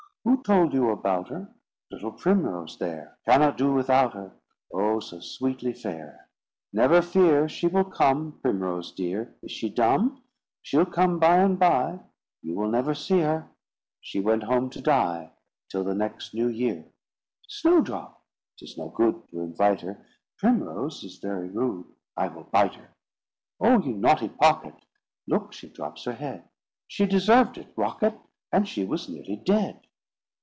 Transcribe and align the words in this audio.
"Who 0.23 0.43
told 0.43 0.71
you 0.71 0.91
about 0.91 1.29
her?" 1.29 1.51
"Little 1.89 2.11
Primrose 2.11 2.77
there 2.77 3.17
Cannot 3.25 3.57
do 3.57 3.73
without 3.73 4.13
her." 4.13 4.31
"Oh, 4.71 4.99
so 4.99 5.19
sweetly 5.19 5.73
fair!" 5.73 6.29
"Never 6.71 7.01
fear, 7.01 7.49
She 7.49 7.65
will 7.65 7.85
come, 7.85 8.37
Primrose 8.43 8.91
dear." 8.91 9.35
"Is 9.41 9.51
she 9.51 9.67
dumb?" 9.67 10.21
"She'll 10.61 10.85
come 10.85 11.17
by 11.17 11.37
and 11.37 11.57
by." 11.57 12.01
"You 12.43 12.53
will 12.53 12.69
never 12.69 12.93
see 12.93 13.21
her." 13.21 13.47
"She 13.99 14.19
went 14.19 14.43
home 14.43 14.69
to 14.71 14.79
die, 14.81 15.31
"Till 15.71 15.83
the 15.83 15.95
new 16.33 16.47
year." 16.47 16.85
"Snowdrop!" 17.47 18.21
"'Tis 18.59 18.77
no 18.77 18.89
good 18.89 19.27
To 19.29 19.39
invite 19.41 19.81
her." 19.81 20.05
"Primrose 20.37 21.03
is 21.03 21.17
very 21.17 21.49
rude, 21.49 21.87
"I 22.15 22.27
will 22.27 22.43
bite 22.43 22.75
her." 22.75 22.89
"Oh, 23.59 23.79
you 23.81 23.93
naughty 23.95 24.29
Pocket! 24.29 24.75
"Look, 25.27 25.51
she 25.53 25.67
drops 25.67 26.03
her 26.03 26.13
head." 26.13 26.47
"She 26.87 27.07
deserved 27.07 27.57
it, 27.57 27.73
Rocket, 27.75 28.19
"And 28.51 28.67
she 28.67 28.85
was 28.85 29.09
nearly 29.09 29.37
dead." 29.37 29.79